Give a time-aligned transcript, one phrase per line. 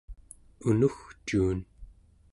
[0.69, 1.59] unugcuun